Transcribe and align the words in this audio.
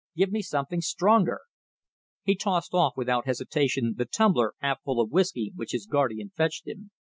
Give 0.15 0.31
me 0.31 0.41
something 0.41 0.81
stronger." 0.81 1.41
He 2.23 2.33
tossed 2.33 2.73
off 2.73 2.93
without 2.97 3.27
hesitation 3.27 3.93
the 3.97 4.05
tumbler 4.05 4.55
half 4.57 4.81
full 4.81 4.99
of 4.99 5.11
whisky 5.11 5.51
which 5.55 5.73
his 5.73 5.85
guardian 5.85 6.31
fetched 6.35 6.65
him. 6.67 6.89